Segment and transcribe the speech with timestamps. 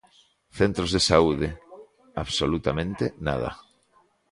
[0.59, 1.47] Centros de saúde,
[2.23, 3.51] absolutamente nada.